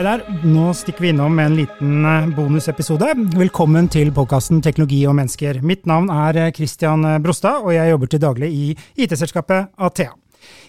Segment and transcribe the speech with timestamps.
[0.00, 3.10] Hei der, nå stikker vi innom med en liten eh, bonusepisode.
[3.36, 5.58] Velkommen til podkasten Teknologi og mennesker.
[5.60, 8.62] Mitt navn er eh, Christian Brostad, og jeg jobber til daglig i
[8.96, 10.14] IT-selskapet Athea.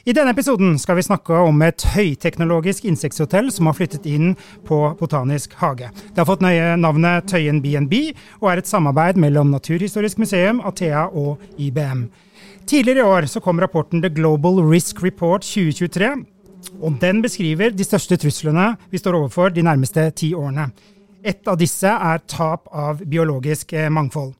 [0.03, 4.33] I denne episoden skal vi snakke om et høyteknologisk insekthotell som har flyttet inn
[4.67, 5.93] på Botanisk hage.
[6.09, 7.95] Det har fått nøye navnet Tøyen BNB,
[8.41, 12.09] og er et samarbeid mellom Naturhistorisk museum, Athea og IBM.
[12.67, 16.17] Tidligere i år så kom rapporten The Global Risk Report 2023,
[16.81, 20.69] og den beskriver de største truslene vi står overfor de nærmeste ti årene.
[21.23, 24.33] Et av disse er tap av biologisk eh, mangfold.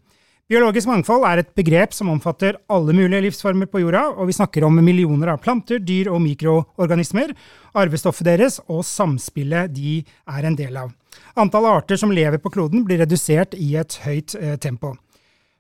[0.52, 4.66] Biologisk mangfold er et begrep som omfatter alle mulige livsformer på jorda, og vi snakker
[4.68, 7.32] om millioner av planter, dyr og mikroorganismer,
[7.72, 10.92] arvestoffet deres og samspillet de er en del av.
[11.40, 14.98] Antallet arter som lever på kloden blir redusert i et høyt eh, tempo.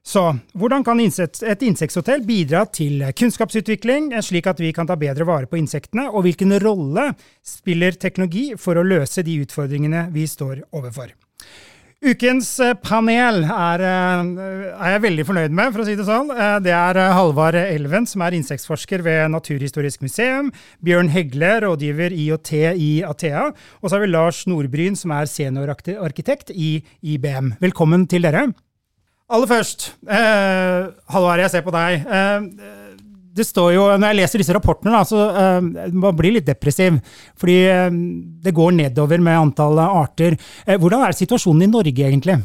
[0.02, 0.24] Så
[0.58, 5.60] hvordan kan et insekthotell bidra til kunnskapsutvikling, slik at vi kan ta bedre vare på
[5.62, 7.12] insektene, og hvilken rolle
[7.46, 11.14] spiller teknologi for å løse de utfordringene vi står overfor?
[12.02, 14.30] Ukens eh, panel er, eh,
[14.74, 16.32] er, jeg veldig fornøyd med, for å si det sånn.
[16.34, 20.50] Eh, det er Halvard Elven, som er insektforsker ved Naturhistorisk museum.
[20.82, 23.52] Bjørn Hegle, rådgiver IOT i Athea.
[23.84, 26.74] Og så har vi Lars Nordbryn, som er seniorarkitekt i
[27.06, 27.54] IBM.
[27.62, 28.48] Velkommen til dere.
[29.32, 32.04] Aller først, eh, Halvard, jeg ser på deg.
[32.04, 32.80] Eh,
[33.32, 37.00] det står jo, Når jeg leser disse rapportene, da, så eh, man blir litt depressiv.
[37.40, 38.00] Fordi eh,
[38.44, 40.36] det går nedover med antallet arter.
[40.66, 42.42] Eh, hvordan er situasjonen i Norge, egentlig?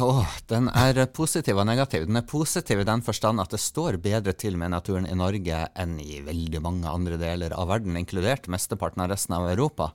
[0.00, 2.06] Oh, den er positiv og negativ.
[2.06, 5.64] Den er positiv i den forstand at det står bedre til med naturen i Norge
[5.74, 9.90] enn i veldig mange andre deler av verden, inkludert mesteparten av resten av Europa.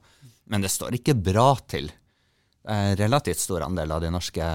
[0.52, 1.88] Men det står ikke bra til
[2.65, 4.45] relativt stor andel av de norske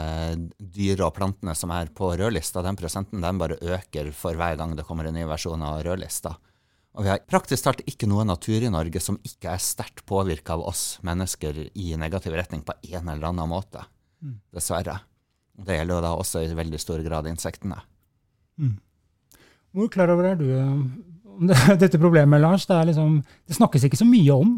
[0.59, 2.63] dyre og plantene som er på rødlista.
[2.67, 6.35] Den prosenten den bare øker for hver gang det kommer en ny versjon av rødlista.
[6.99, 10.57] Og vi har praktisk talt ikke noe natur i Norge som ikke er sterkt påvirka
[10.57, 13.85] av oss mennesker i negativ retning på en eller annen måte.
[14.21, 14.41] Mm.
[14.53, 14.99] Dessverre.
[15.61, 17.79] Det gjelder jo da også i veldig stor grad insektene.
[18.59, 18.75] Mm.
[19.77, 21.47] Hvor klar over er du om
[21.83, 22.67] dette problemet, Lars?
[22.67, 24.57] Det, liksom, det snakkes ikke så mye om.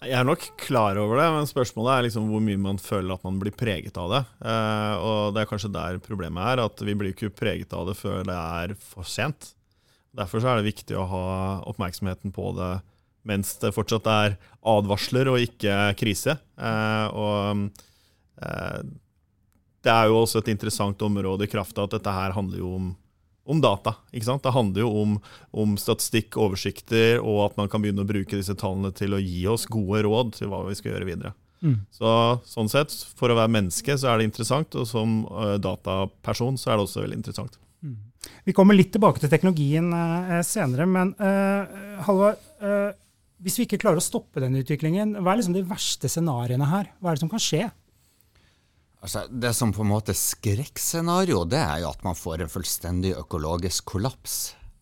[0.00, 3.24] Jeg er nok klar over det, men spørsmålet er liksom hvor mye man føler at
[3.26, 4.20] man blir preget av det.
[4.48, 7.98] Eh, og Det er kanskje der problemet er, at vi blir ikke preget av det
[7.98, 9.52] før det er for sent.
[10.16, 11.26] Derfor er det viktig å ha
[11.68, 12.78] oppmerksomheten på det
[13.28, 16.38] mens det fortsatt er advarsler og ikke krise.
[16.56, 17.68] Eh, og
[18.40, 18.80] eh,
[19.84, 22.72] det er jo også et interessant område i kraft av at dette her handler jo
[22.78, 22.90] om
[23.50, 23.96] om data.
[24.14, 24.44] ikke sant?
[24.44, 25.14] Det handler jo om,
[25.50, 29.42] om, statistikk, oversikter, og at man kan begynne å bruke disse tallene til å gi
[29.50, 31.34] oss gode råd til hva vi skal gjøre videre.
[31.60, 31.80] Mm.
[31.92, 32.12] Så
[32.48, 36.70] Sånn sett, for å være menneske så er det interessant, og som uh, dataperson så
[36.70, 37.58] er det også veldig interessant.
[37.84, 37.98] Mm.
[38.46, 42.40] Vi kommer litt tilbake til teknologien uh, senere, men uh, Halvard,
[43.40, 46.90] hvis vi ikke klarer å stoppe den utviklingen, hva er liksom de verste scenarioene her?
[47.00, 47.70] Hva er det som kan skje?
[49.00, 53.14] Altså, det som på en måte skrekkscenario, det er jo at man får en fullstendig
[53.16, 54.40] økologisk kollaps.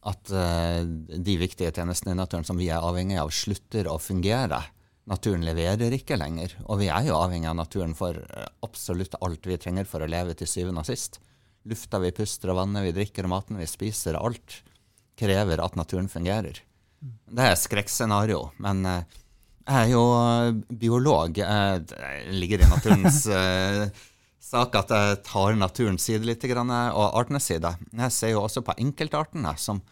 [0.08, 4.60] At uh, de viktige tjenestene i naturen som vi er avhengig av, slutter å fungere.
[5.08, 6.56] Naturen leverer ikke lenger.
[6.66, 10.08] Og vi er jo avhengig av naturen for eh, absolutt alt vi trenger for å
[10.10, 11.16] leve til syvende og sist.
[11.68, 14.58] Lufta vi puster og vannet vi drikker og maten vi spiser, alt
[15.18, 16.60] krever at naturen fungerer.
[17.00, 18.50] Det er skrekkscenario.
[18.60, 19.00] Men uh,
[19.64, 20.04] jeg er jo
[20.82, 21.40] biolog.
[21.40, 23.24] Jeg ligger i naturens
[24.48, 27.74] sak at jeg tar naturens side litt, og artenes side.
[27.92, 29.82] Jeg ser jo også på enkeltartene som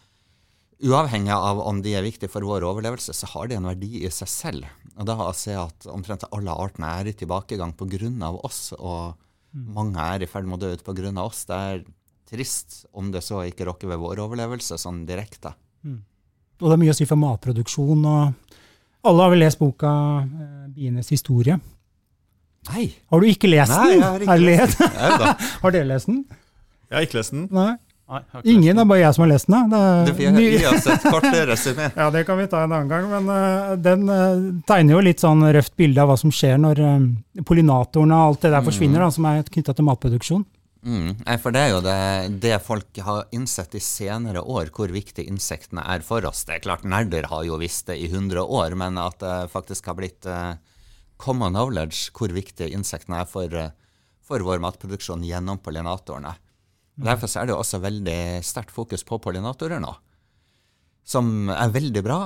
[0.77, 4.11] uavhengig av om de er viktige for vår overlevelse, så har de en verdi i
[4.13, 4.67] seg selv.
[4.97, 8.31] Og da ser jeg at omtrent alle artene er i tilbakegang pga.
[8.45, 9.17] oss, og
[9.53, 9.69] mm.
[9.73, 11.13] mange er i ferd med å dø ut pga.
[11.21, 11.45] oss.
[11.45, 11.85] Det er
[12.27, 15.53] trist om det så ikke rokker ved vår overlevelse sånn direkte.
[15.83, 16.01] Mm.
[16.61, 18.05] Og det er mye å si for matproduksjon.
[18.05, 18.57] og
[19.05, 19.89] Alle har vel lest boka
[20.25, 21.59] eh, 'Bienes historie'?
[22.73, 22.87] Nei.
[23.11, 23.83] Har du ikke lest den?
[23.83, 25.51] Nei, jeg har ikke lest den.
[25.63, 26.23] har dere lest den?
[26.87, 27.45] Jeg har ikke lest den.
[27.51, 27.73] Nei.
[28.07, 29.71] Nei Ingen, det er bare jeg som har lest den.
[29.73, 29.79] Det
[30.15, 31.89] er vi har sett kort resymé.
[31.99, 33.07] ja, det kan vi ta en annen gang.
[33.11, 36.83] Men uh, den uh, tegner jo litt sånn røft bilde av hva som skjer når
[36.83, 39.03] uh, pollinatorene og alt det der forsvinner, mm.
[39.03, 40.45] da, som er knytta til matproduksjon.
[40.87, 41.09] Mm.
[41.43, 41.97] For det er jo det,
[42.39, 46.45] det, folk har innsett i senere år, hvor viktig insektene er for oss.
[46.47, 49.91] Det er klart, Nerder har jo visst det i 100 år, men at det faktisk
[49.91, 50.55] har blitt uh,
[51.21, 53.73] common knowledge hvor viktige insektene er for, eh,
[54.21, 56.35] for vår matproduksjon gjennom pollinatorene.
[56.97, 59.95] Derfor er det også veldig sterkt fokus på pollinatorer nå.
[61.07, 62.17] som er veldig bra.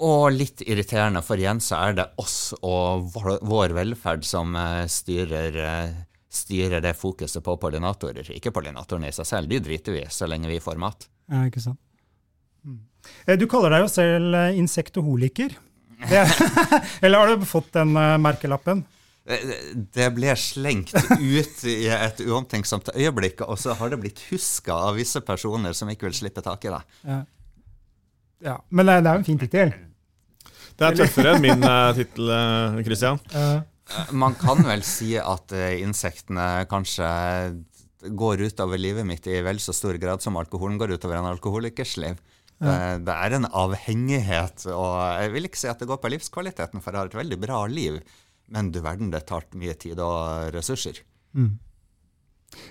[0.00, 5.58] Og litt irriterende, for igjen så er det oss og vår velferd som eh, styrer,
[5.60, 5.98] eh,
[6.32, 8.30] styrer det fokuset på pollinatorer.
[8.32, 11.10] Ikke pollinatorene i seg selv, de driter vi så lenge vi får mat.
[11.28, 11.80] Ja, ikke sant.
[12.64, 12.80] Mm.
[13.36, 15.58] Du kaller deg jo selv insektoholiker.
[17.02, 18.84] Eller har du fått den merkelappen?
[19.92, 24.96] Det ble slengt ut i et uomtenksomt øyeblikk, og så har det blitt huska av
[24.96, 26.80] visse personer som ikke vil slippe tak i det.
[27.02, 27.18] Ja,
[28.46, 29.74] ja men det er jo en fin tittel.
[30.78, 32.30] Det er tøffere enn min uh, tittel,
[32.86, 33.18] Christian.
[33.34, 33.58] Uh.
[34.14, 37.08] Man kan vel si at uh, insektene kanskje
[37.98, 41.96] går utover livet mitt i vel så stor grad som alkoholen går utover en alkoholikers
[41.98, 42.20] liv.
[42.58, 42.74] Det,
[43.06, 46.90] det, er en avhengighet, og jeg vil ikke si at det går på livskvaliteten, for
[46.90, 48.00] jeg har et veldig bra liv.
[48.50, 51.02] Men du verden, det tar mye tid og ressurser.
[51.36, 51.58] Mm.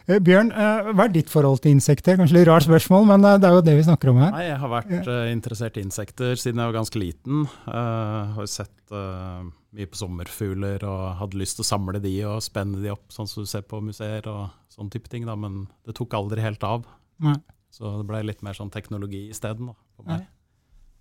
[0.07, 2.17] Eh, Bjørn, eh, hva er ditt forhold til insekter?
[2.19, 4.31] Kanskje litt rart spørsmål, men eh, det er jo det vi snakker om her.
[4.33, 5.17] Nei, Jeg har vært ja.
[5.31, 7.45] interessert i insekter siden jeg var ganske liten.
[7.67, 9.45] Uh, har sett uh,
[9.77, 13.29] mye på sommerfugler og hadde lyst til å samle de og spenne de opp, sånn
[13.29, 15.27] som du ser på museer og sånne type ting.
[15.29, 16.87] Da, men det tok aldri helt av.
[17.23, 17.37] Nei.
[17.77, 20.25] Så det ble litt mer sånn teknologi isteden for meg.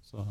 [0.05, 0.23] Så.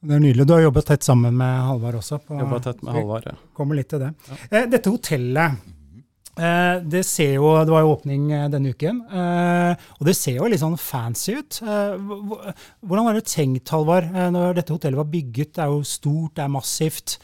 [0.00, 0.46] Det er nydelig.
[0.48, 2.20] Du har jobbet tett sammen med Halvard også.
[2.24, 3.36] På, jobbet tett med Halvard, ja.
[3.56, 4.10] Kommer litt til det.
[4.28, 4.38] Ja.
[4.50, 5.58] Eh, dette hotellet,
[6.36, 9.02] eh, det ser jo Det var jo åpning eh, denne uken.
[9.08, 11.60] Og det ser jo litt sånn fancy ut.
[11.64, 15.54] Hvordan var det tenkt, Halvard, når dette hotellet var bygget?
[15.56, 17.16] Det er jo stort, det er massivt.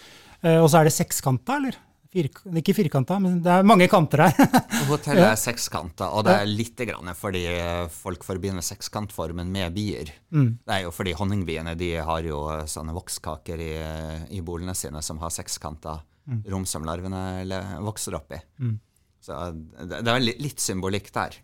[0.46, 1.80] Og så er det sekskanta, eller?
[2.16, 2.30] Fir,
[2.62, 4.62] ikke firkanta, men det er mange kanter her.
[4.88, 7.42] Hotellet er sekskanta, og det er litt grann fordi
[7.92, 10.14] folk forbinder sekskantformen med bier.
[10.32, 10.48] Mm.
[10.64, 13.72] Det er jo fordi honningbiene de har jo sånne vokskaker i,
[14.32, 16.46] i bolene sine som har sekskanta mm.
[16.54, 18.40] rom som larvene vokser opp i.
[18.64, 18.78] Mm.
[19.20, 21.36] Så det, det er litt, symbolikk der.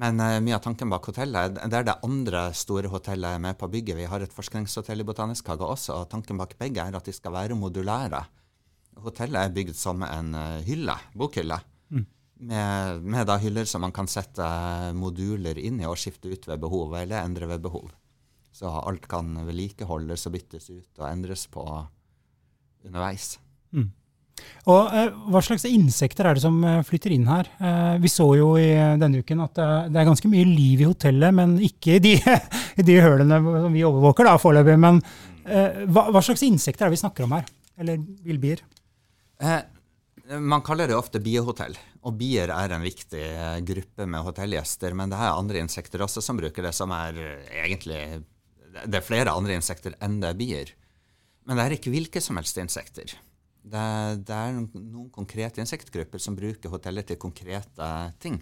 [0.00, 3.68] Men uh, mye av tanken bak hotellet Det er det andre store hotellet med på
[3.68, 3.96] å bygge.
[4.00, 7.12] Vi har et forskningshotell i Botanisk hage også, og tanken bak begge er at de
[7.16, 8.24] skal være modulære
[9.04, 11.58] hotellet er bygd som en uh, hylle, bokhylle.
[11.90, 12.04] Mm.
[12.50, 14.46] Med, med, da hyller som man kan sette
[14.96, 17.90] moduler inn i og skifte ut ved behov, eller endre ved behov.
[18.54, 21.64] Så alt kan vedlikeholdes og byttes ut og endres på
[22.86, 23.36] underveis.
[23.74, 23.90] Mm.
[24.70, 27.48] Og eh, Hva slags insekter er det som eh, flytter inn her?
[27.58, 29.60] Eh, vi så jo i denne uken at
[29.90, 32.14] det er ganske mye liv i hotellet, men ikke i de,
[32.80, 34.78] i de hølene som vi overvåker da foreløpig.
[34.80, 35.00] Men
[35.44, 37.48] eh, hva, hva, slags insekter er det vi snakker om her?
[37.78, 38.62] Eller villbier?
[39.42, 44.96] Eh, man kaller det ofte biehotell, og bier er en viktig eh, gruppe med hotellgjester.
[44.98, 48.02] Men det er andre insekter også som bruker det, som er eh, egentlig
[48.84, 50.74] Det er flere andre insekter enn det er bier.
[51.48, 53.14] Men det er ikke hvilke som helst insekter.
[53.68, 53.86] Det,
[54.28, 57.88] det er noen konkrete insektgrupper som bruker hotellet til konkrete
[58.20, 58.38] ting.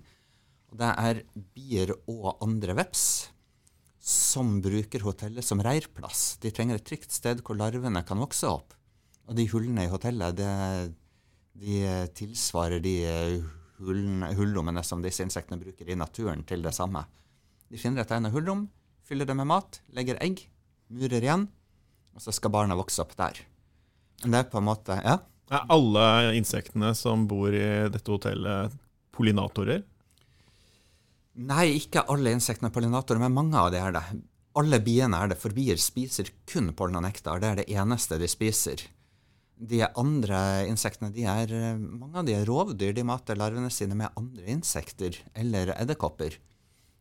[0.71, 1.23] Og det er
[1.55, 3.05] bier og andre veps
[4.07, 6.37] som bruker hotellet som reirplass.
[6.43, 8.75] De trenger et trygt sted hvor larvene kan vokse opp.
[9.27, 10.95] Og de hullene i hotellet, det,
[11.59, 11.81] de
[12.15, 12.97] tilsvarer de
[13.83, 17.05] hullrommene som disse insektene bruker i naturen, til det samme.
[17.67, 18.69] De finner et egnet hullrom,
[19.07, 20.45] fyller det med mat, legger egg,
[20.95, 21.49] murer igjen,
[22.15, 23.43] og så skal barna vokse opp der.
[24.23, 25.21] Det er på en måte Ja.
[25.47, 28.73] Er alle insektene som bor i dette hotellet,
[29.15, 29.85] pollinatorer?
[31.39, 34.03] Nei, ikke alle insektene er pollinatorer, men mange av de er det.
[34.59, 37.39] Alle biene er det, for bier spiser kun pollen og nektar.
[37.39, 38.83] Det er det eneste de spiser.
[39.57, 42.93] De andre insektene, de er, mange av de er rovdyr.
[42.97, 46.37] De mater larvene sine med andre insekter eller edderkopper.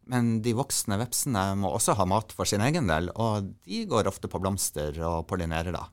[0.08, 4.08] Men de voksne vepsene må også ha mat for sin egen del, og de går
[4.08, 5.88] ofte på blomster og pollinerer da.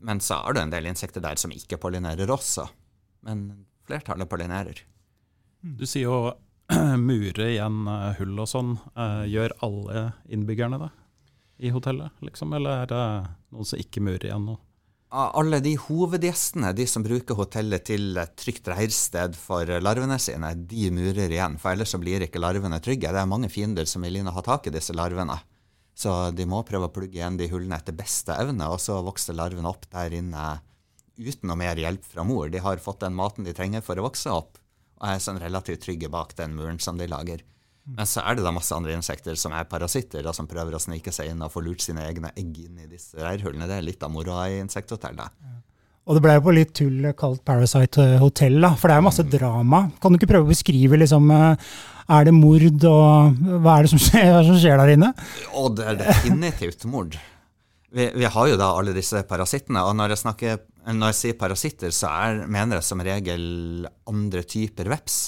[0.00, 2.66] Men så er det en del insekter der som ikke pollinerer også.
[3.26, 4.80] Men flertallet pollinerer.
[5.60, 6.18] Du sier jo
[7.08, 8.76] mure igjen eh, hull og sånn.
[8.94, 10.90] Eh, gjør alle innbyggerne det
[11.58, 12.52] i hotellet, liksom?
[12.54, 13.04] Eller er det
[13.50, 14.46] noen som ikke murer igjen?
[14.46, 14.60] Noe?
[15.08, 20.90] Alle de hovedgjestene, de som bruker hotellet til et trygt reirsted for larvene sine, de
[20.92, 21.56] murer igjen.
[21.60, 23.08] For ellers så blir ikke larvene trygge.
[23.08, 25.38] Det er mange fiender som vil inn og ha tak i disse larvene.
[25.98, 29.34] Så de må prøve å plugge igjen de hullene etter beste evne, og så vokser
[29.38, 30.58] larvene opp der inne
[31.18, 32.52] uten noe mer hjelp fra mor.
[32.52, 34.60] De har fått den maten de trenger for å vokse opp,
[35.00, 37.42] og er sånn relativt trygge bak den muren som de lager.
[37.96, 40.82] Men så er det da masse andre insekter som er parasitter, og som prøver å
[40.82, 43.68] snike seg inn og få lurt sine egne egg inn i disse reirhullene.
[43.70, 45.38] Det er litt av moroa i insekthotellet.
[45.46, 45.54] Ja.
[46.08, 49.24] Og det ble jo på litt tull kalt Parasite Hotel, da, for det er masse
[49.24, 49.32] mm.
[49.32, 49.82] drama.
[50.00, 51.72] Kan du ikke prøve å beskrive liksom, eh,
[52.08, 55.10] Er det mord, og hva er det som skjer, som skjer der inne?
[55.60, 57.18] Og det er definitivt mord.
[57.92, 61.36] Vi, vi, har jo da alle disse parasittene, og når jeg, snakker, når jeg sier
[61.40, 63.44] parasitter, så er, mener jeg som regel
[64.08, 65.20] andre typer veps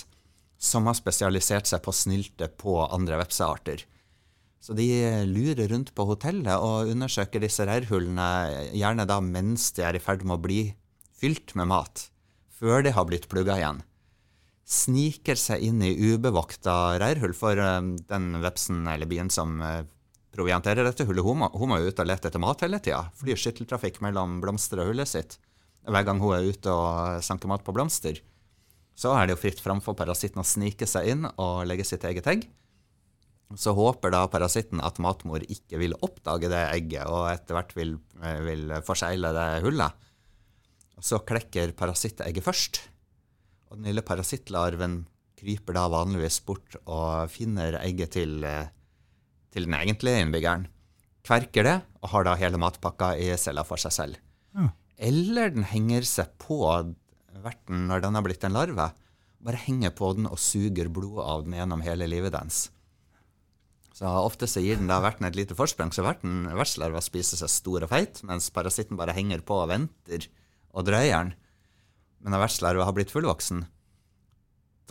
[0.60, 3.86] som har spesialisert seg på snilte på andre vepsearter.
[4.60, 4.86] Så de
[5.24, 8.26] lurer rundt på hotellet og undersøker disse reirhullene,
[8.76, 10.60] gjerne da mens de er i ferd med å bli
[11.16, 12.10] fylt med mat,
[12.52, 13.80] før de har blitt plugga igjen.
[14.70, 19.80] Sniker seg inn i ubevokta reirhull, for um, den vepsen eller bien som uh,
[20.36, 23.06] provianterer dette hullet, hun må, hun må ut og lete etter mat hele tida.
[23.18, 25.40] Flyr skytteltrafikk mellom blomster og hullet sitt.
[25.88, 28.20] Hver gang hun er ute og sanker mat på blomster,
[29.00, 32.04] så er det jo fritt fram for parasitten å snike seg inn og legge sitt
[32.04, 32.44] eget egg.
[33.58, 37.96] Så håper da parasitten at matmor ikke vil oppdage det egget, og etter hvert vil,
[38.46, 40.06] vil forsegle det hullet.
[41.00, 42.82] Så klekker parasittegget først.
[43.70, 45.00] Og den lille parasittlarven
[45.40, 48.44] kryper da vanligvis bort og finner egget til,
[49.50, 50.68] til den egentlige innbyggeren.
[51.26, 54.20] Kverker det, og har da hele matpakka i cella for seg selv.
[54.54, 54.68] Ja.
[55.00, 56.60] Eller den henger seg på
[57.44, 58.90] verten når den har blitt en larve.
[59.40, 62.68] Bare henger på den og suger blodet av den gjennom hele livet dens.
[63.96, 67.50] Så Ofte så gir den da verten et lite forsprang, så verten, vertslarva spiser seg
[67.52, 70.24] stor og feit, mens parasitten bare henger på og venter
[70.72, 71.34] og drøyer den.
[72.20, 73.64] Men når vertslarva har blitt fullvoksen,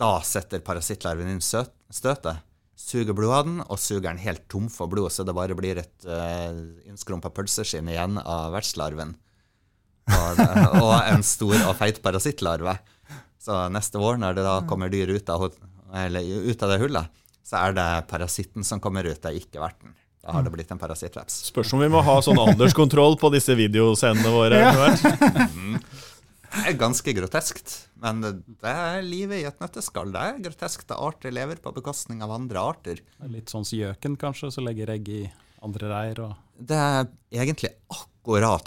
[0.00, 2.44] da setter parasittlarven inn støtet,
[2.80, 5.82] suger blodet av den og suger den helt tom for blod, så det bare blir
[5.82, 6.54] et uh,
[6.88, 9.16] innskrumpa pølseskinn igjen av vertslarven.
[10.10, 10.42] Og,
[10.82, 12.76] og, en stor og feit parasittlarve.
[13.40, 17.64] Så neste år, når det da kommer dyr ut av, ut av det hullet, så
[17.64, 19.96] er det parasitten som kommer ut, det er ikke verten.
[20.20, 21.38] Da har det blitt en parasittveps.
[21.48, 24.60] Spørs om vi må ha sånn alderskontroll på disse videoscenene våre.
[24.60, 24.90] Ja.
[25.56, 25.80] Mm.
[26.50, 30.10] Det er ganske groteskt, men det er livet i et nøtteskall.
[30.10, 33.02] Det er groteskt at arter lever på bekostning av andre arter.
[33.30, 35.20] Litt sånn som gjøken, kanskje, som legger egg i
[35.62, 36.22] andre reir?
[36.26, 36.34] Og...
[36.58, 37.06] Det er
[37.38, 38.09] egentlig akkurat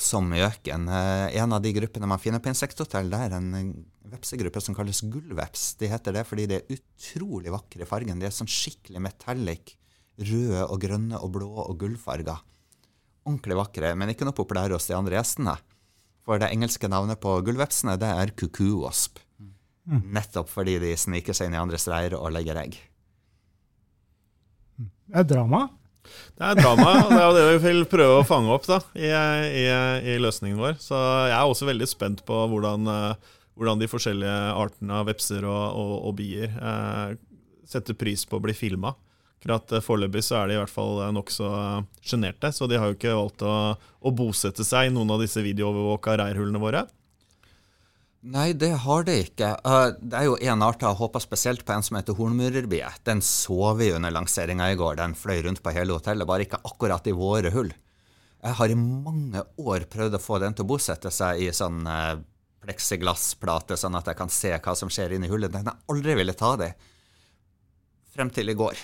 [0.02, 0.88] som gjøken.
[0.90, 5.02] Eh, en av de gruppene man finner på insekthotell, det er en vepsegruppe som kalles
[5.02, 5.76] gullveps.
[5.78, 8.20] De heter det fordi de er utrolig vakre i fargen.
[8.20, 9.78] De er sånn skikkelig metallic.
[10.18, 12.42] Røde og grønne og blå og gullfarger.
[13.26, 15.56] Ordentlig vakre, men ikke noe populære hos de andre gjestene.
[16.24, 19.20] For det engelske navnet på gullvepsene det er kukuosp.
[19.86, 20.14] Mm.
[20.16, 22.78] Nettopp fordi de sniker seg inn i andres reir og legger egg.
[24.80, 25.68] Det er drama?
[26.04, 29.10] Det er drama, og det er det vi vil prøve å fange opp da, i,
[29.10, 29.64] i,
[30.14, 30.76] i løsningen vår.
[30.82, 30.98] Så
[31.30, 35.64] jeg er også veldig spent på hvordan uh, hvordan de forskjellige artene av vepser og,
[35.78, 37.16] og, og bier eh,
[37.70, 38.94] setter pris på å bli filma.
[39.44, 41.50] Eh, Foreløpig er de i hvert fall eh, nokså
[42.02, 45.44] sjenerte, så de har jo ikke valgt å, å, bosette seg i noen av disse
[45.46, 46.86] videoovervåka reirhullene våre.
[48.24, 49.50] Nei, det har det ikke.
[49.68, 52.88] Uh, det er jo én art jeg har håpa spesielt på, en som heter hornmurerbie.
[53.04, 54.96] Den så vi under lanseringa i går.
[55.02, 57.74] Den fløy rundt på hele hotellet, bare ikke akkurat i våre hull.
[58.44, 61.84] Jeg har i mange år prøvd å få den til å bosette seg i sånn
[61.84, 62.16] uh,
[62.64, 65.52] pleksiglassplate, sånn at jeg kan se hva som skjer inni hullet.
[65.52, 66.72] Den jeg aldri ville ta det
[68.16, 68.80] frem til i går.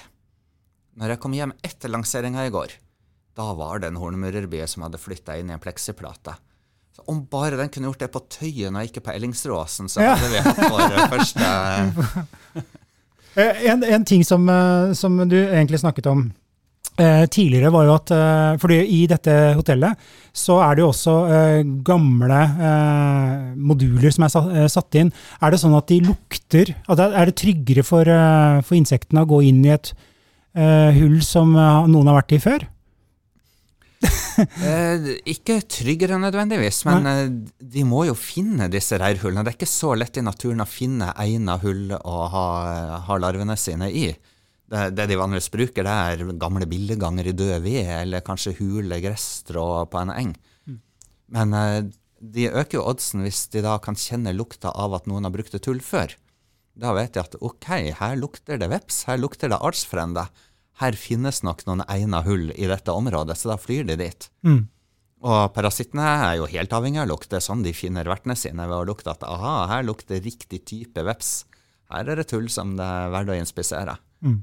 [0.99, 2.75] Når jeg kom hjem etter lanseringa i går,
[3.39, 6.35] da var det en hornmurerbie som hadde flytta inn i en pleksiplate.
[6.99, 10.33] Så om bare den kunne gjort det på Tøyen og ikke på Ellingsråsen, så hadde
[10.33, 11.51] vi hatt vår første
[13.39, 16.25] eh, en, en, ting som, eh, som du egentlig snakket om
[16.99, 21.13] Eh, tidligere var jo at eh, fordi I dette hotellet så er det jo også
[21.31, 25.13] eh, gamle eh, moduler som er satt, satt, inn.
[25.39, 28.03] Er det sånn at de lukter at Er det tryggere for,
[28.65, 29.93] for insektene å gå inn i et
[30.59, 32.65] hull som noen har vært i før?
[35.33, 39.45] Ikke tryggere nødvendigvis, men de må jo finne disse reirhullene.
[39.45, 42.47] Det er ikke så lett i naturen å finne egna hull å ha,
[43.07, 44.09] ha larvene sine i.
[44.69, 48.99] Det, det, de vanligvis bruker, det er gamle billeganger i død ved, eller kanskje hule
[49.01, 50.33] gresstrå på en eng.
[50.69, 50.79] Mm.
[51.33, 51.79] Men uh,
[52.19, 55.55] de øker jo oddsen hvis de da kan kjenne lukta av at noen har brukt
[55.57, 56.13] et hull før.
[56.79, 60.27] Da vet de at ok, her lukter det veps, her lukter det artsfrende.
[60.79, 64.29] Her finnes nok noen egna hull i dette området, så da flyr de dit.
[64.47, 64.61] Mm.
[65.27, 67.27] Og parasittene er jo helt avhengig av lukt.
[67.31, 70.63] Det er sånn de finner vertene sine, ved å lukte at aha, her lukter riktig
[70.69, 71.41] type veps.
[71.91, 73.97] Her er det tull som det er verdt å inspisere.
[74.23, 74.39] Mm.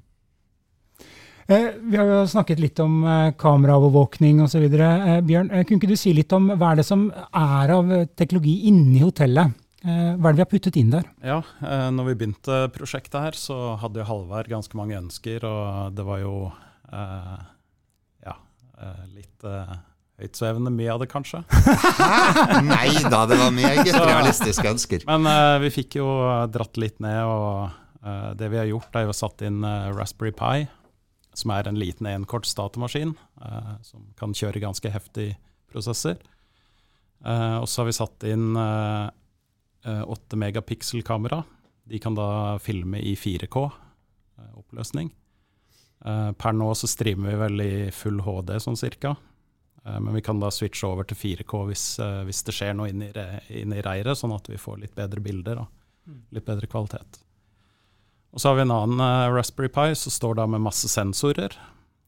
[1.46, 4.66] Eh, vi har jo snakket litt om eh, kameraovervåkning osv.
[4.66, 8.66] Eh, Bjørn, kunne ikke du si litt om hva er det som er av teknologi
[8.68, 9.54] inni hotellet?
[9.86, 11.06] Hva er det vi har puttet inn der?
[11.22, 11.38] Ja,
[11.94, 16.18] når vi begynte prosjektet her, så hadde jo Halvard ganske mange ønsker, og det var
[16.24, 16.32] jo
[16.90, 18.34] ja,
[19.14, 19.46] litt
[20.18, 21.44] høytsvevende mye av det, kanskje.
[22.66, 25.06] Nei da, det var meget realistiske ønsker.
[25.06, 26.08] Men eh, vi fikk jo
[26.50, 29.62] dratt litt ned, og det vi har gjort, er jo satt inn
[29.94, 30.66] Raspberry Pi
[31.36, 33.14] som er en liten enkorts datamaskin
[33.44, 35.36] eh, som kan kjøre ganske heftige
[35.72, 36.18] prosesser.
[37.24, 39.06] Eh, og så har vi satt inn eh,
[39.86, 41.42] 8 megapixel-kamera.
[41.86, 45.12] De kan da filme i 4K eh, oppløsning.
[46.04, 49.14] Eh, per nå så streamer vi vel i full HD sånn cirka.
[49.84, 52.90] Eh, men vi kan da switche over til 4K hvis, eh, hvis det skjer noe
[52.92, 53.10] inni,
[53.48, 55.62] inn i reiret, sånn at vi får litt bedre bilder.
[55.62, 56.10] Da.
[56.10, 56.20] Mm.
[56.38, 57.22] Litt bedre kvalitet.
[58.34, 61.54] Og så har vi en annen Raspberry Pi som står da med masse sensorer.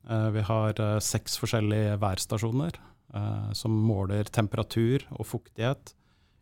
[0.09, 2.77] Vi har seks forskjellige værstasjoner
[3.57, 5.95] som måler temperatur og fuktighet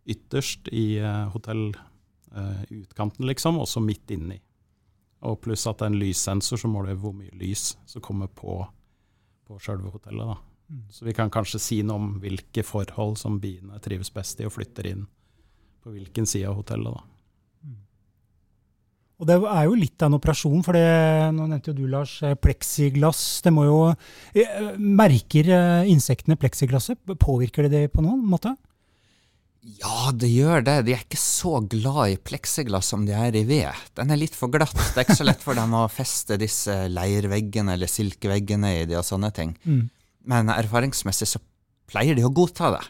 [0.06, 0.98] ytterst i
[1.32, 4.38] hotellutkanten, liksom, og så midt inni.
[5.26, 8.60] Og pluss at det er en lyssensor som måler hvor mye lys som kommer på,
[9.48, 10.30] på sjølve hotellet.
[10.30, 10.36] da.
[10.68, 10.86] Mm.
[10.90, 14.54] Så vi kan kanskje si noe om hvilke forhold som biene trives best i og
[14.54, 15.04] flytter inn
[15.82, 16.94] på hvilken side av hotellet.
[16.94, 17.04] da.
[19.16, 20.84] Og det er jo litt av en operasjon, for det,
[21.32, 23.22] nå nevnte jo du, Lars, eh, pleksiglass.
[23.46, 27.00] Det må jo eh, Merker eh, insektene pleksiglasset?
[27.22, 28.52] Påvirker det det på noen måte?
[29.66, 30.76] Ja, det gjør det.
[30.86, 33.74] De er ikke så glad i pleksiglass som de er i ved.
[33.98, 34.74] Den er litt for glatt.
[34.76, 38.98] Det er ikke så lett for dem å feste disse leirveggene eller silkeveggene i de
[39.00, 39.56] og sånne ting.
[39.66, 39.88] Mm.
[40.30, 41.42] Men erfaringsmessig så
[41.90, 42.84] pleier de å godta det.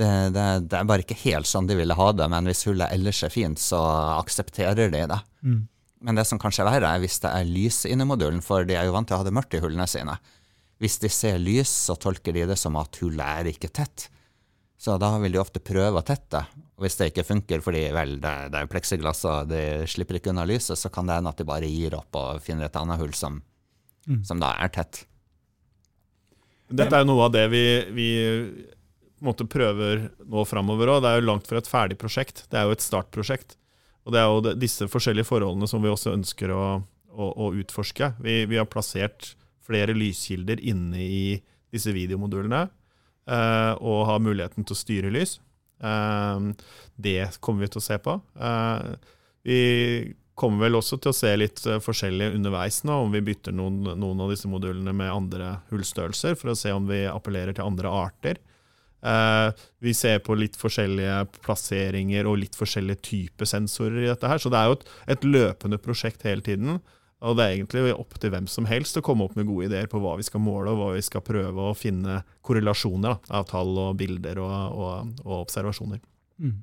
[0.00, 2.94] Det, det, det, er bare ikke helt sånn de ville ha det, men hvis hullet
[2.94, 3.80] ellers er fint, så
[4.16, 5.18] aksepterer de det.
[5.44, 5.58] Mm.
[6.00, 8.78] Men det som kanskje er verre, er hvis det er lys inni modulen, for de
[8.78, 10.16] er jo vant til å ha det mørkt i hullene sine.
[10.80, 14.08] Hvis de ser lys, så tolker de det som at hullet er ikke tett.
[14.80, 16.40] Så da vil de ofte prøve å tette.
[16.78, 20.32] Og hvis det ikke funker fordi vel, det, det er pleksiglass og de slipper ikke
[20.32, 22.96] unna lyset, så kan det hende at de bare gir opp og finner et annet
[23.02, 23.42] hull som,
[24.08, 24.22] mm.
[24.24, 25.02] som da er tett.
[26.70, 28.08] Dette er jo noe av det vi, vi
[29.20, 31.04] måte prøver nå framover òg.
[31.04, 32.46] Det er jo langt fra et ferdig prosjekt.
[32.48, 33.58] Det er jo et startprosjekt.
[34.08, 36.64] Og det er jo disse forskjellige forholdene som vi også ønsker å,
[37.12, 38.14] å, å utforske.
[38.24, 41.24] Vi, vi, har plassert flere lyskilder inne i
[41.68, 42.70] disse videomodulene
[43.30, 45.36] og har muligheten til å styre lys.
[45.82, 46.40] Eh,
[46.96, 48.16] det kommer vi til å se på.
[48.40, 48.90] Eh,
[49.46, 49.60] vi
[50.40, 53.82] kommer vel også til å se litt eh, forskjellig underveis nå, om vi bytter noen,
[54.00, 57.92] noen av disse modulene med andre hullstørrelser, for å se om vi appellerer til andre
[58.04, 58.40] arter.
[59.00, 59.48] Uh,
[59.80, 64.36] vi ser på litt forskjellige plasseringer og litt forskjellige typer sensorer i dette her.
[64.36, 64.82] Så det er jo et,
[65.14, 66.82] et, løpende prosjekt hele tiden.
[67.20, 69.90] Og det er egentlig opp til hvem som helst å komme opp med gode ideer
[69.92, 73.46] på hva vi skal måle, og hva vi skal prøve å finne korrelasjoner da, av
[73.50, 76.00] tall og bilder og, og, og observasjoner.
[76.40, 76.58] Mm.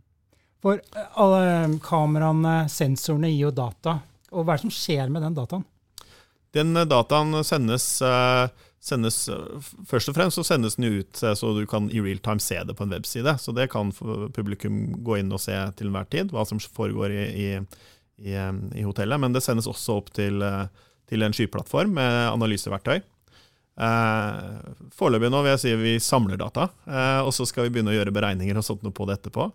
[0.66, 4.00] For eh, alle kameraene, sensorene gir jo data.
[4.34, 5.68] Og hva er det som skjer med den dataen?
[6.56, 7.92] Den dataen sendes
[8.88, 9.26] sendes,
[9.90, 12.60] Først og fremst så sendes den ut eh, så du kan i real time se
[12.64, 13.38] det på en webside.
[13.42, 13.92] Så det kan
[14.36, 17.50] publikum gå inn og se til enhver tid, hva som foregår i, i,
[18.18, 18.34] i,
[18.78, 19.22] i hotellet.
[19.22, 23.00] Men det sendes også opp til, eh, til en skyplattform med analyseverktøy.
[23.78, 24.58] Eh,
[24.98, 27.98] foreløpig nå vil jeg si vi samler data, eh, og så skal vi begynne å
[28.00, 29.52] gjøre beregninger og sånt noe på det etterpå.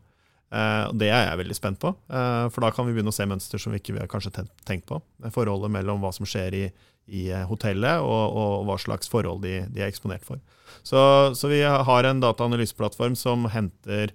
[0.52, 3.26] Eh, det er jeg veldig spent på, eh, for da kan vi begynne å se
[3.28, 5.00] mønster som vi ikke har kanskje tenkt på.
[5.32, 6.64] Forholdet mellom hva som skjer i,
[7.08, 10.42] i eh, hotellet, og, og, hva slags forhold de, de er eksponert for.
[10.84, 11.00] Så,
[11.38, 14.12] så, vi har en dataanalyseplattform som henter,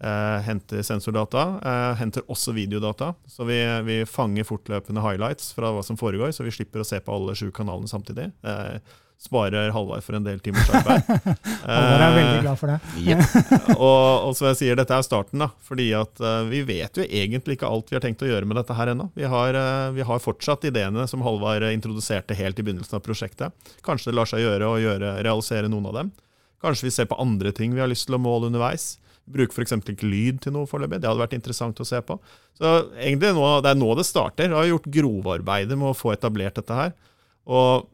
[0.00, 1.44] eh, henter sensordata.
[1.64, 3.12] Eh, henter også videodata.
[3.28, 7.00] Så vi, vi, fanger fortløpende highlights fra hva som foregår, så vi slipper å se
[7.04, 8.30] på alle sju kanalene samtidig.
[8.42, 11.04] Eh, sparer Halvard for en del timers arbeid.
[11.66, 12.78] Halvard er veldig glad for det.
[13.04, 13.20] yep.
[13.76, 15.50] og, og som jeg sier, dette er starten, da.
[15.66, 18.56] fordi at uh, vi vet jo egentlig ikke alt vi har tenkt å gjøre med
[18.56, 19.10] dette her ennå.
[19.12, 23.68] Vi, uh, vi, har fortsatt ideene som Halvard introduserte helt i begynnelsen av prosjektet.
[23.84, 26.14] Kanskje det lar seg gjøre å gjøre, realisere noen av dem.
[26.64, 28.94] Kanskje vi ser på andre ting vi har lyst til å måle underveis.
[29.30, 29.76] Vi bruker f.eks.
[29.78, 30.98] ikke lyd til noe foreløpig.
[30.98, 32.18] Det hadde vært interessant å se på.
[32.58, 34.50] Så egentlig nå, Det er nå det starter.
[34.50, 36.92] Vi har gjort grovarbeidet med å få etablert dette her.
[37.46, 37.86] Og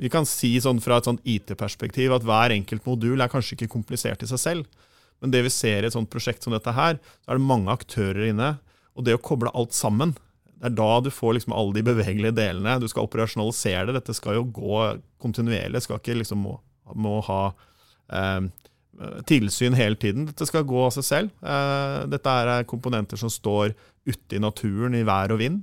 [0.00, 3.74] vi kan si sånn fra et sånt IT-perspektiv at hver enkelt modul er kanskje ikke
[3.76, 4.88] komplisert i seg selv.
[5.20, 7.72] Men det vi ser i et sånt prosjekt som dette her, så er det mange
[7.72, 8.54] aktører inne.
[8.96, 10.16] Og det å koble alt sammen,
[10.60, 12.78] det er da du får liksom alle de bevegelige delene.
[12.80, 14.00] Du skal operasjonalisere det.
[14.00, 14.80] Dette skal jo gå
[15.22, 15.84] kontinuerlig.
[15.84, 16.56] Skal ikke liksom må,
[16.96, 17.42] må ha
[18.12, 18.48] eh,
[19.28, 20.26] tilsyn hele tiden.
[20.28, 21.34] Dette skal gå av seg selv.
[21.40, 23.74] Eh, dette er komponenter som står
[24.08, 25.62] ute i naturen i vær og vind.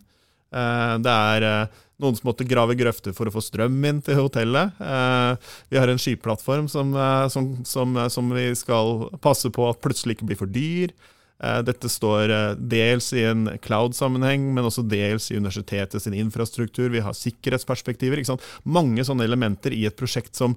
[0.56, 4.20] Eh, det er eh, noen som måtte grave grøfter for å få strøm inn til
[4.22, 4.80] hotellet.
[4.80, 6.96] Eh, vi har en skiplattform som,
[7.34, 10.96] som, som, som vi skal passe på at plutselig ikke blir for dyr.
[11.38, 16.90] Dette står dels i en cloud-sammenheng, men også dels i universitetet sin infrastruktur.
[16.90, 18.24] Vi har sikkerhetsperspektiver.
[18.66, 20.56] Mange sånne elementer i et prosjekt som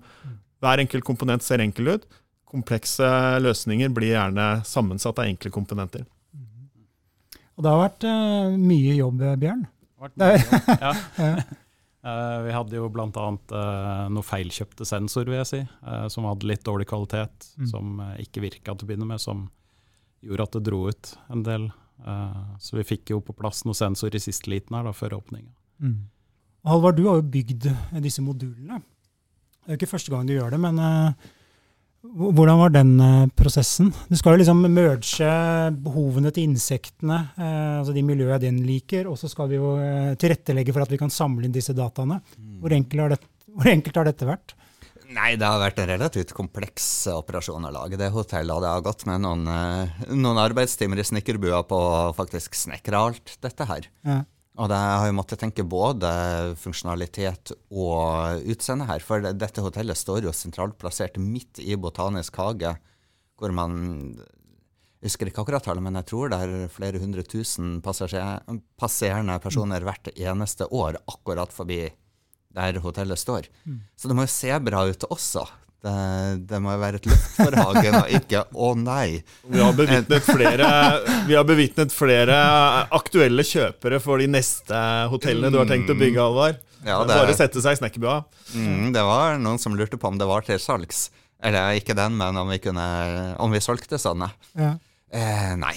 [0.65, 2.09] hver enkelt komponent ser enkel ut.
[2.51, 3.07] Komplekse
[3.41, 6.07] løsninger blir gjerne sammensatt av enkle komponenter.
[7.55, 9.67] Og det har vært uh, mye jobb, Bjørn?
[10.01, 10.71] Vært mye jobb.
[10.85, 11.35] ja.
[12.01, 13.09] Uh, vi hadde jo bl.a.
[13.53, 17.67] Uh, noe feilkjøpte sensor, vil jeg si, uh, som hadde litt dårlig kvalitet, mm.
[17.69, 19.45] som uh, ikke virka til å begynne med, som
[20.25, 21.71] gjorde at det dro ut en del.
[22.61, 25.51] så vi fikk jo på plass noen sensor i siste liten her da, før åpninga.
[25.85, 25.99] Mm.
[26.69, 27.67] Halvard, du har jo bygd
[28.05, 28.81] disse modulene.
[29.61, 31.29] Det er jo ikke første gang du gjør det, men uh,
[32.01, 33.91] hvordan var den uh, prosessen?
[34.09, 35.33] Du skal jo liksom merge
[35.85, 39.75] behovene til insektene, uh, altså de miljøene den liker, og så skal vi jo
[40.21, 42.23] tilrettelegge for at vi kan samle inn disse dataene.
[42.39, 42.57] Mm.
[42.63, 43.21] Hvor, enkelt har det,
[43.53, 44.57] hvor enkelt har dette vært?
[45.11, 48.63] Nei, det har vært en relativt kompleks operasjon å lage det hotellet.
[48.63, 49.49] Det har gått med noen,
[50.15, 53.89] noen arbeidstimer i snekkerbua på å faktisk snekre alt dette her.
[54.07, 54.21] Ja.
[54.59, 56.11] Og det har jo måttet tenke både
[56.59, 59.05] funksjonalitet og utseende her.
[59.05, 62.75] For dette hotellet står jo sentralt plassert midt i Botanisk hage,
[63.39, 63.79] hvor man
[65.01, 69.87] jeg husker ikke akkurat tallet, men jeg tror det er flere hundre tusen passerende personer
[69.87, 71.87] hvert eneste år akkurat forbi
[72.53, 73.49] der hotellet står.
[73.65, 73.79] Mm.
[73.97, 75.47] Så det må jo se bra ut også.
[75.81, 75.93] Det,
[76.45, 79.23] det, må jo være et løft for Hagen, og ikke 'å nei'.
[79.49, 80.67] Vi har bevitnet flere,
[81.25, 82.37] vi har bevitnet flere
[82.93, 86.59] aktuelle kjøpere for de neste hotellene du har tenkt å bygge, Alvar.
[86.85, 88.19] Ja, det, Bare sette seg i snekkerbua.
[88.53, 91.09] Mm, det var noen som lurte på om det var til salgs.
[91.41, 92.87] Eller ikke den, men om vi, kunne,
[93.41, 94.29] om vi solgte sånne.
[94.61, 94.75] Ja.
[95.09, 95.75] Eh, nei.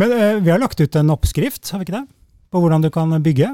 [0.00, 2.06] Men eh, vi har lagt ut en oppskrift, har vi ikke det?
[2.52, 3.52] På hvordan du kan bygge.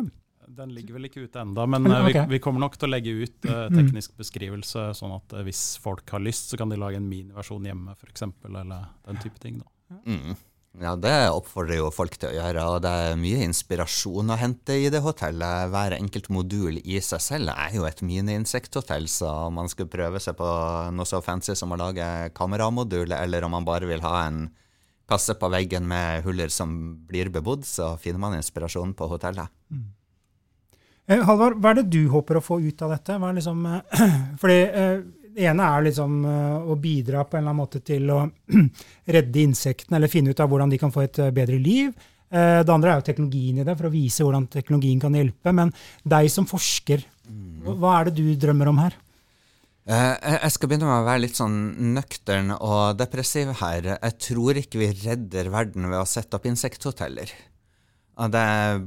[0.61, 2.13] Den ligger vel ikke ute enda, men okay.
[2.13, 5.65] vi, vi, kommer nok til å legge ut uh, teknisk beskrivelse, sånn at uh, hvis
[5.81, 9.63] folk har lyst, så kan de lage en miniversjon hjemme, f.eks., eller den type ting.
[10.05, 10.37] Mm.
[10.79, 14.77] Ja, Det oppfordrer jo folk til å gjøre, og det er mye inspirasjon å hente
[14.79, 15.71] i det hotellet.
[15.73, 20.23] Hver enkelt modul i seg selv er jo et mini-insekthotell, så om man skulle prøve
[20.23, 20.51] seg på
[20.95, 24.45] noe så fancy som å lage kameramodul, eller om man bare vil ha en
[25.11, 26.71] kasse på veggen med huller som
[27.09, 29.51] blir bebodd, så finner man inspirasjon på hotellet.
[29.75, 29.89] Mm.
[31.11, 33.17] Eh, Halvard, hva er det du håper å få ut av dette?
[33.39, 37.79] Liksom, eh, fordi eh, Det ene er liksom å bidra på en eller annen måte
[37.87, 38.25] til å
[39.15, 41.93] redde insektene, eller finne ut av hvordan de kan få et bedre liv.
[42.31, 45.55] Det andre er jo teknologien i det, for å vise hvordan teknologien kan hjelpe.
[45.55, 45.71] Men
[46.03, 47.71] deg som forsker, mm.
[47.79, 48.99] hva er det du drømmer om her?
[49.87, 51.57] Jeg skal begynne med å være litt sånn
[51.95, 53.93] nøktern og depressiv her.
[53.95, 57.31] Jeg tror ikke vi redder verden ved å sette opp insekthoteller.
[58.19, 58.81] Det er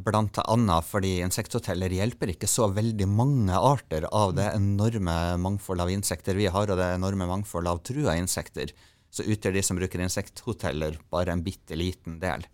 [0.43, 6.38] annet fordi insekthoteller hjelper ikke så veldig mange arter av det enorme mangfoldet av insekter
[6.38, 8.73] vi har, og det enorme mangfoldet av trua insekter.
[9.09, 12.45] Så utgjør de som bruker insekthoteller, bare en bitte liten del.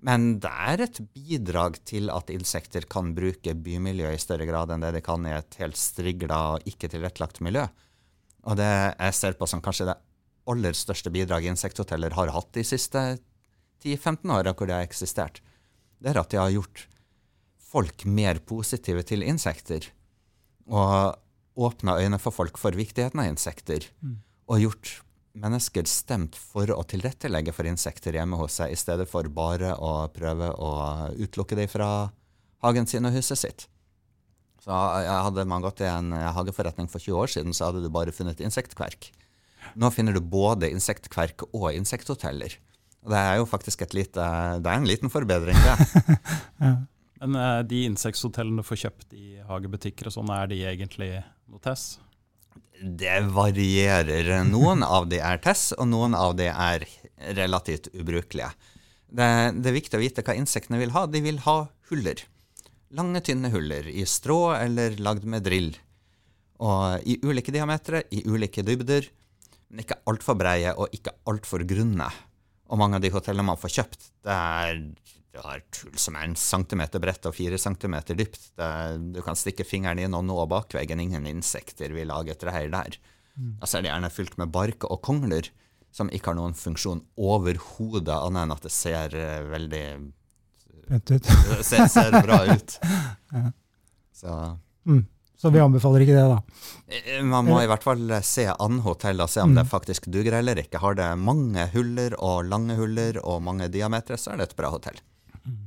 [0.00, 4.84] Men det er et bidrag til at insekter kan bruke bymiljøet i større grad enn
[4.84, 7.66] det de kan i et helt strigla og ikke tilrettelagt miljø.
[8.46, 9.98] Og det jeg ser på som kanskje det
[10.48, 13.02] aller største bidraget insekthoteller har hatt de siste
[13.82, 15.42] 10-15 åra hvor de har eksistert
[15.98, 16.86] det er at de har gjort
[17.68, 19.90] folk mer positive til insekter.
[20.68, 21.18] Og
[21.58, 23.88] åpna øynene for folk for viktigheten av insekter.
[24.04, 24.18] Mm.
[24.48, 24.92] Og gjort
[25.38, 30.08] mennesker stemt for å tilrettelegge for insekter hjemme hos seg, i stedet for bare å
[30.14, 30.70] prøve å
[31.18, 31.90] utelukke dem fra
[32.64, 33.66] hagen sin og huset sitt.
[34.64, 38.14] Så Hadde man gått i en hageforretning for 20 år siden, så hadde du bare
[38.14, 39.12] funnet insektkverk.
[39.78, 42.56] Nå finner du både insektkverk og insekthoteller.
[43.08, 44.24] Det er jo faktisk et lite,
[44.62, 46.16] det er en liten forbedring, det.
[46.64, 46.74] ja.
[47.18, 51.10] Men uh, de insekthotellene du får kjøpt i hagebutikker og sånn, er de egentlig
[51.48, 51.96] noe Tess?
[52.78, 54.28] Det varierer.
[54.46, 56.86] Noen av de er Tess, og noen av de er
[57.38, 58.52] relativt ubrukelige.
[59.08, 61.06] Det, det, er viktig å vite hva insektene vil ha.
[61.10, 61.58] De vil ha
[61.90, 62.22] huller.
[62.94, 65.72] Lange, tynne huller i strå eller lagd med drill.
[66.62, 69.08] Og i ulike diametere, i ulike dybder,
[69.68, 72.08] men ikke altfor breie og ikke altfor grunne.
[72.68, 74.82] Og mange av de hotellene man får kjøpt, det er
[75.38, 78.50] det er tull som er en centimeter bredt og fire centimeter dypt.
[78.58, 78.68] Det,
[79.14, 81.02] du kan stikke fingeren inn og nå bakveggen.
[81.04, 82.96] Ingen insekter vil lage et reir der.
[83.36, 83.58] Mm.
[83.60, 85.50] Altså er det gjerne fylt med bark og kongler,
[85.94, 89.84] som ikke har noen funksjon overhodet, annet enn at det ser uh, veldig
[90.88, 91.30] Pent ut.
[91.68, 92.78] ser, ser, bra ut.
[93.36, 93.44] ja.
[94.16, 94.34] Så
[94.88, 95.04] mm.
[95.38, 96.38] Så vi anbefaler ikke det, da.
[96.90, 99.60] Eh, man må i hvert fall se an hotell og se om mm.
[99.60, 100.80] det faktisk duger eller ikke.
[100.82, 104.72] Har det mange huller og lange huller og mange diametere, så er det et bra
[104.74, 104.98] hotell.
[105.44, 105.60] Mm.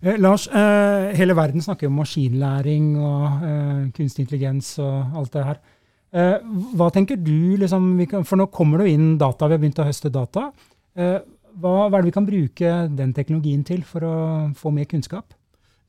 [0.00, 5.44] Eh, Lars, eh, hele verden snakker om maskinlæring og eh, kunstig intelligens og alt det
[5.50, 5.62] her.
[6.16, 6.36] Eh,
[6.78, 9.82] hva tenker du, liksom, kan, for nå kommer det jo inn data, vi har begynt
[9.82, 10.48] å høste data.
[10.96, 11.18] Eh,
[11.56, 14.14] hva, hva er det vi kan bruke den teknologien til for å
[14.56, 15.36] få mer kunnskap?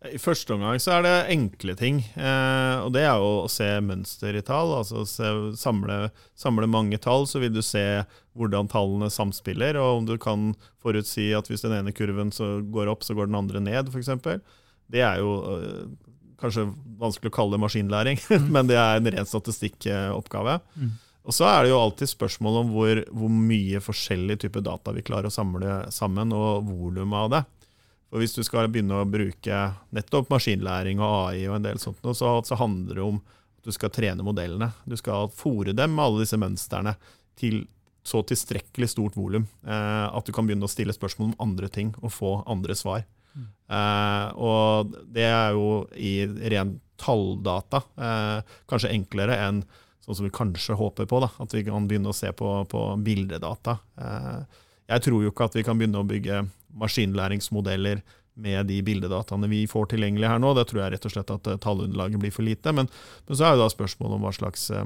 [0.05, 2.03] I første omgang så er det enkle ting.
[2.13, 4.75] Eh, og det er jo å se mønster i tall.
[4.77, 8.03] altså se, samle, samle, mange tall, så vil du se
[8.37, 9.79] hvordan tallene samspiller.
[9.81, 10.51] Og om du kan
[10.83, 12.29] forutsi at hvis den ene kurven
[12.73, 14.37] går opp, så går den andre ned, f.eks.
[14.87, 15.89] Det er jo eh,
[16.37, 16.69] kanskje
[17.01, 18.21] vanskelig å kalle det maskinlæring,
[18.53, 20.59] men det er en ren statistikkoppgave.
[20.77, 20.95] Mm.
[21.27, 25.03] Og så er det jo alltid spørsmål om hvor, hvor mye forskjellig type data vi
[25.03, 27.45] klarer å samle sammen, og volumet av det.
[28.07, 29.63] For hvis du skal begynne å bruke
[29.95, 33.73] nettopp maskinlæring og AI og en del sånt, så, så handler det om at du
[33.75, 34.71] skal trene modellene.
[34.87, 36.95] Du skal fòre dem med alle disse mønstrene
[37.37, 37.65] til
[38.07, 41.91] så tilstrekkelig stort volum eh, at du kan begynne å stille spørsmål om andre ting
[41.99, 43.03] og få andre svar.
[43.67, 49.61] Eh, og det er jo i ren talldata eh, kanskje enklere enn
[50.05, 52.83] sånn som vi kanskje håper på, da, at vi kan begynne å se på, på
[53.03, 53.77] bildedata.
[53.99, 56.45] Eh, jeg tror jo ikke at vi kan begynne å bygge
[56.79, 58.03] maskinlæringsmodeller
[58.37, 60.53] med de bildedataene vi får tilgjengelig her nå.
[60.53, 62.73] Det tror jeg rett og slett at eh, tallunderlaget blir for lite.
[62.75, 62.89] Men,
[63.27, 64.85] men så er jo da spørsmålet om hva slags eh,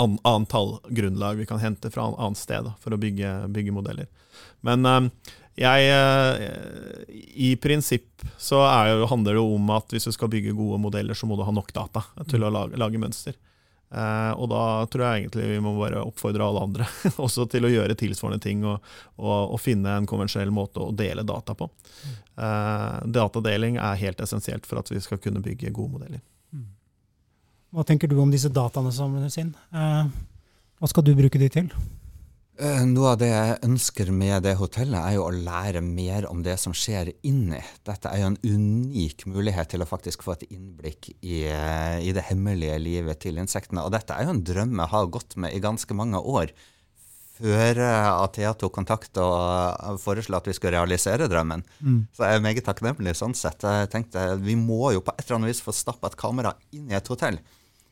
[0.00, 3.76] an, annet tallgrunnlag vi kan hente fra et annet sted da, for å bygge, bygge
[3.76, 4.10] modeller.
[4.66, 5.90] Men eh, jeg,
[7.46, 11.28] I prinsipp så jo, handler det om at hvis du skal bygge gode modeller, så
[11.30, 13.38] må du ha nok data til å lage, lage mønster.
[13.94, 16.86] Eh, og da tror jeg egentlig vi må bare oppfordre alle andre
[17.24, 18.82] også til å gjøre tilsvarende ting og,
[19.20, 21.68] og, og finne en konvensjonell måte å dele data på.
[22.34, 26.24] Eh, datadeling er helt essensielt for at vi skal kunne bygge gode modeller.
[26.50, 26.70] Mm.
[27.74, 29.54] Hva tenker du om disse dataene som inn?
[29.70, 30.14] Eh,
[30.80, 31.70] hva skal du bruke de til?
[32.54, 36.44] Eh, noe av det jeg ønsker med det hotellet, er jo å lære mer om
[36.46, 37.58] det som skjer inni.
[37.82, 42.12] Dette er jo en unik mulighet til å faktisk få et innblikk i, eh, i
[42.14, 43.82] det hemmelige livet til insektene.
[43.82, 46.54] Og dette er jo en drøm jeg har gått med i ganske mange år.
[47.34, 51.66] Før eh, Athea tok kontakt og foreslo at vi skulle realisere drømmen.
[51.82, 52.00] Mm.
[52.14, 53.66] Så jeg er meget takknemlig sånn sett.
[53.66, 56.86] Jeg tenkte vi må jo på et eller annet vis få stappa et kamera inn
[56.86, 57.42] i et hotell.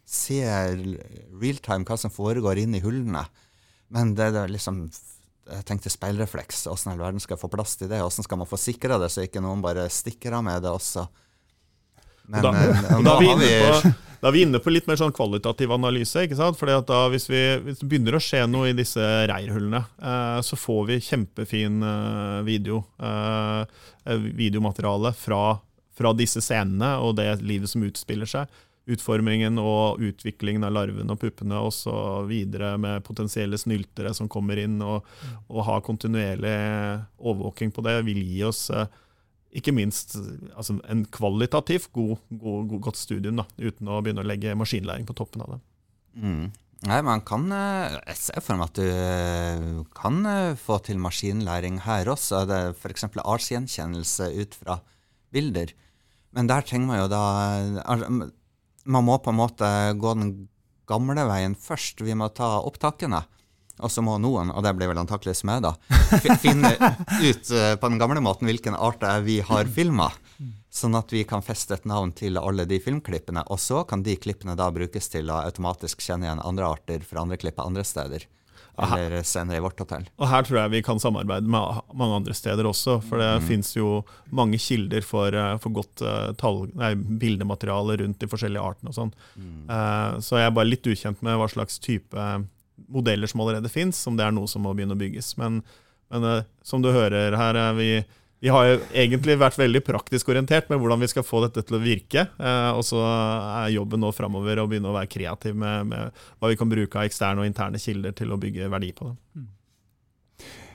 [0.07, 0.38] Se
[1.35, 3.27] realtime hva som foregår inni i hullene.
[3.92, 4.87] Men det, er liksom
[5.52, 6.66] jeg tenkte speilrefleks.
[6.70, 8.02] Åssen i all verden skal jeg få plass til det?
[8.05, 11.07] Åssen skal man få sikra det, så ikke noen bare stikker av med det også?
[12.31, 13.90] Men da, da, da, er vi på,
[14.22, 16.24] da, er vi inne på litt mer sånn kvalitativ analyse.
[16.24, 16.59] ikke sant?
[16.61, 20.59] Fordi at hvis, vi, hvis det begynner å skje noe i disse reirhullene, eh, så
[20.59, 25.44] får vi kjempefin eh, video, eh, videomateriale fra,
[25.98, 31.21] fra disse scenene og det livet som utspiller seg utformingen og utviklingen av larvene og
[31.23, 32.33] puppene osv.
[32.83, 35.07] med potensielle snyltere som kommer inn, og,
[35.47, 36.57] og ha kontinuerlig
[37.18, 38.90] overvåking på det, vil gi oss eh,
[39.53, 40.16] ikke minst
[40.57, 45.07] altså en kvalitativt god, god, god, godt studium, da, uten å begynne å legge maskinlæring
[45.07, 45.62] på toppen av det.
[46.18, 46.45] Mm.
[46.83, 50.27] Nei, man kan eh, Jeg ser for meg at du eh, kan
[50.59, 52.42] få til maskinlæring her også.
[52.75, 53.07] F.eks.
[53.23, 54.81] artsgjenkjennelse ut fra
[55.33, 55.71] bilder.
[56.35, 57.23] Men der trenger man jo da
[58.85, 59.68] man må på en måte
[59.99, 60.33] gå den
[60.88, 62.03] gamle veien først.
[62.05, 63.23] Vi må ta opptakene.
[63.83, 65.73] Og så må noen, og det blir vel antakeligvis meg, da,
[66.42, 70.11] finne ut uh, på den gamle måten hvilken art vi har filma.
[70.73, 73.42] Sånn at vi kan feste et navn til alle de filmklippene.
[73.51, 77.25] Og så kan de klippene da brukes til å automatisk kjenne igjen andre arter fra
[77.25, 78.29] andre klipp andre steder
[78.79, 80.07] eller senere i vårt hotell.
[80.16, 82.98] Og Her tror jeg vi kan samarbeide med mange andre steder også.
[83.05, 83.46] For det mm.
[83.48, 88.64] finnes jo mange kilder for, eh, for godt uh, tall, nei, bildemateriale rundt de forskjellige
[88.72, 88.92] artene.
[88.92, 89.12] og sånn.
[89.37, 89.61] Mm.
[89.68, 92.33] Uh, så jeg er bare litt ukjent med hva slags type
[92.92, 95.35] modeller som allerede fins, om det er noe som må begynne å bygges.
[95.40, 95.61] Men,
[96.12, 97.92] men uh, som du hører her, er vi
[98.42, 101.76] vi har jo egentlig vært veldig praktisk orientert med hvordan vi skal få dette til
[101.78, 102.24] å virke.
[102.26, 106.50] Eh, og så er jobben nå framover å begynne å være kreativ med, med, hva
[106.50, 109.14] vi kan bruke av eksterne og interne kilder til å bygge verdi på det.
[109.38, 109.46] Mm.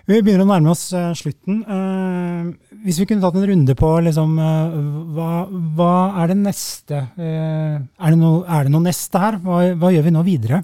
[0.07, 1.59] Vi begynner å nærme oss uh, slutten.
[1.67, 4.81] Uh, hvis vi kunne tatt en runde på liksom, uh,
[5.17, 5.31] hva,
[5.75, 7.03] hva, er det neste?
[7.19, 9.43] er, det no, er, det noe neste her?
[9.43, 10.63] Hva, hva, gjør vi nå videre?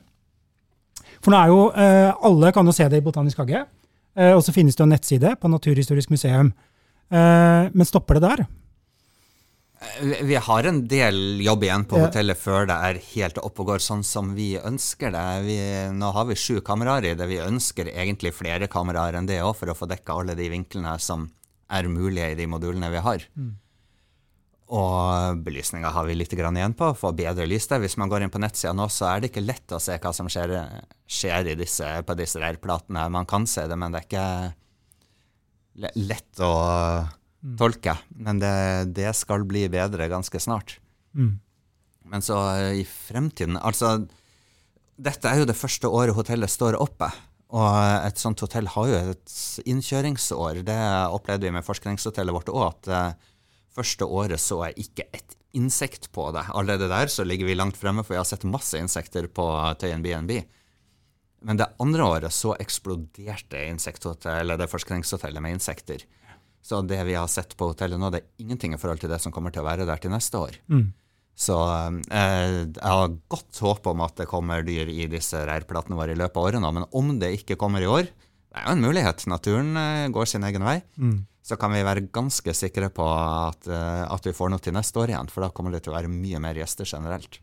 [1.19, 1.63] For nå er jo
[2.27, 3.65] Alle kan jo se det i Botanisk hage.
[4.31, 6.51] og så finnes det en nettside på Naturhistorisk museum.
[7.11, 8.45] Eh, men stopper det der?
[9.83, 13.73] Eh, vi har en del jobb igjen på hotellet før det er helt oppe og
[13.73, 15.25] går sånn som vi ønsker det.
[15.47, 15.57] Vi,
[15.95, 17.27] nå har vi sju kameraer i det.
[17.29, 20.95] Vi ønsker egentlig flere kameraer enn det òg, for å få dekka alle de vinklene
[21.01, 21.27] som
[21.73, 23.27] er mulige i de modulene vi har.
[23.35, 23.53] Mm.
[24.73, 27.81] Og belysninga har vi litt igjen på, få bedre lys der.
[27.83, 30.13] Hvis man går inn på nettsida nå, så er det ikke lett å se hva
[30.15, 30.55] som skjer,
[31.05, 33.05] skjer disse, på disse reirplatene.
[33.13, 34.27] Man kan se det, men det er ikke
[35.73, 36.53] lett å
[37.03, 37.57] mm.
[37.59, 37.97] tolke.
[38.15, 38.53] Men det,
[38.97, 40.77] det, skal bli bedre ganske snart.
[41.17, 41.37] Mm.
[42.13, 44.07] Men så eh, i fremtiden Altså,
[44.99, 47.09] dette er jo det første året hotellet står oppe.
[47.53, 47.69] Og
[48.07, 49.37] et sånt hotell har jo et
[49.69, 50.63] innkjøringsår.
[50.65, 50.79] Det
[51.13, 53.03] opplevde vi med forskningshotellet vårt òg, at det
[53.77, 56.47] første året så jeg ikke et insekt på det.
[56.49, 59.45] Allerede der så ligger vi langt fremme, for jeg har sett masse insekter på
[59.81, 60.39] Tøyen BNB.
[61.43, 63.59] Men det andre året så eksploderte
[64.33, 66.05] eller det forskningshotellet med insekter.
[66.63, 69.19] Så det vi har sett på hotellet nå, det er ingenting i forhold til det
[69.19, 70.55] som kommer til å være der til neste år.
[70.71, 70.93] Mm.
[71.33, 71.57] Så
[72.13, 76.19] eh, jeg har godt håp om at det kommer dyr i disse reirplatene våre i
[76.19, 76.71] løpet av året nå.
[76.77, 79.25] Men om det ikke kommer i år, det er jo en mulighet.
[79.27, 80.79] Naturen eh, går sin egen vei.
[80.95, 81.23] Mm.
[81.43, 85.01] så kan vi være ganske sikre på at, eh, at vi får noe til neste
[85.01, 85.31] år igjen.
[85.33, 87.41] For da kommer det til å være mye mer gjester generelt.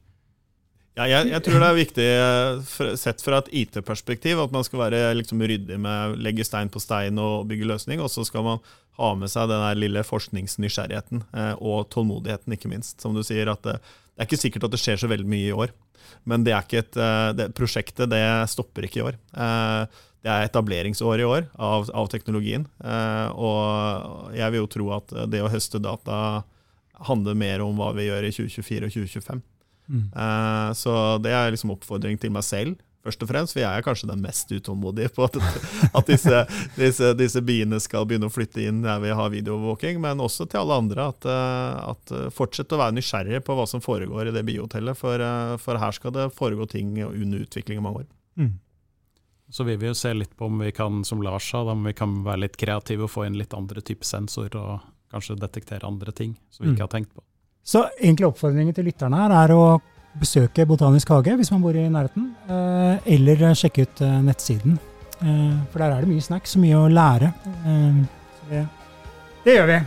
[0.98, 4.83] Ja, jeg, jeg, tror det er viktig eh, sett fra et IT-perspektiv at man skal
[4.83, 8.03] være liksom ryddig med å legge stein på stein og bygge løsning.
[8.03, 8.64] Og så skal man
[8.98, 12.98] ha med seg den lille forskningsnysgjerrigheten eh, og tålmodigheten, ikke minst.
[13.00, 15.48] Som du sier, at det, det, er ikke sikkert at det skjer så veldig mye
[15.48, 15.74] i år.
[16.29, 16.96] Men det er ikke et,
[17.38, 19.20] det, prosjektet det stopper ikke i år.
[19.31, 22.66] Eh, det er etableringsår i år av, av teknologien.
[22.85, 26.42] Eh, og jeg vil jo tro at det å høste data
[27.09, 29.40] handler mer om hva vi gjør i 2024 og 2025.
[29.90, 30.07] Mm.
[30.14, 33.57] Eh, så det er liksom oppfordring til meg selv, først og fremst.
[33.57, 35.38] For jeg er kanskje den mest utålmodige på at,
[35.98, 36.44] at disse,
[36.76, 40.00] disse, disse, biene skal begynne å flytte inn der vi har videoovervåking.
[40.05, 41.11] Men også til alle andre.
[41.14, 44.98] At, eh, at fortsett å være nysgjerrig på hva som foregår i det biohotellet.
[45.00, 48.11] For, eh, for her skal det foregå ting under utvikling i mange år.
[48.40, 48.59] Mm.
[49.50, 51.92] Så vi vil jo se litt på om vi kan, som Lars sa, om vi
[51.98, 56.14] kan være litt kreative og få inn litt andre typer sensorer og kanskje detektere andre
[56.14, 56.87] ting som vi ikke mm.
[56.87, 57.24] har tenkt på.
[57.64, 59.64] Så egentlig oppfordringen til lytterne her er å
[60.20, 64.79] besøke Botanisk hage hvis man bor i nærheten, eh, eller sjekke ut eh, nettsiden.
[65.20, 67.33] Eh, for der er det mye snacks og mye å lære.
[68.51, 68.64] Det,
[69.44, 69.81] det gjør vi.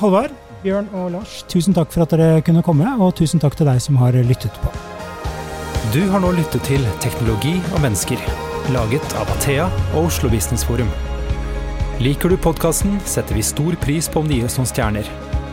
[0.00, 0.34] Halvard,
[0.64, 3.80] Bjørn og Lars, tusen takk for at dere kunne komme, og tusen takk til deg
[3.84, 4.72] som har lyttet på.
[5.94, 8.20] Du har nå lyttet til Teknologi og mennesker
[8.72, 10.88] laget av Athea og Oslo Business Forum.
[12.02, 15.33] Liker du podkasten, setter vi stor pris på om det oss noen stjerner.